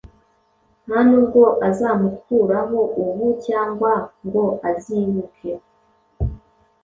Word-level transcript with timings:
Nta 0.85 0.99
nubwo 1.07 1.41
azamukuraho 1.69 2.79
ubu, 3.03 3.25
cyangwa 3.45 3.91
ngo 4.25 4.43
azibuke, 4.69 5.51